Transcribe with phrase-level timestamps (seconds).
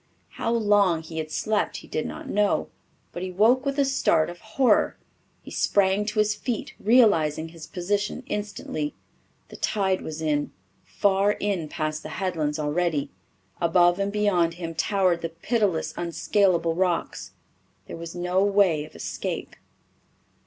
[0.29, 2.69] How long he had slept he did not know,
[3.11, 4.97] but he woke with a start of horror.
[5.43, 8.95] He sprang to his feet, realizing his position instantly.
[9.49, 10.53] The tide was in
[10.83, 13.11] far in past the headlands already.
[13.61, 17.33] Above and beyond him towered the pitiless unscalable rocks.
[17.85, 19.55] There was no way of escape.